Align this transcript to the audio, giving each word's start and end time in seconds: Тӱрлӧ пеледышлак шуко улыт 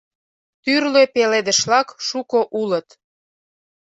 Тӱрлӧ 0.63 1.03
пеледышлак 1.13 1.87
шуко 2.07 2.39
улыт 2.61 2.87